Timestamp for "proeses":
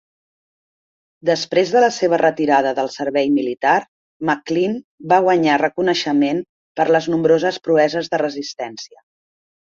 7.71-8.13